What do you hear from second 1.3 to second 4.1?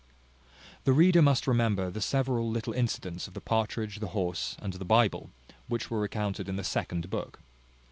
remember the several little incidents of the partridge, the